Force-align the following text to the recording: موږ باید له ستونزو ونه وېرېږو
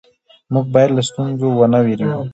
موږ 0.53 0.65
باید 0.73 0.89
له 0.97 1.01
ستونزو 1.09 1.47
ونه 1.57 1.79
وېرېږو 1.85 2.23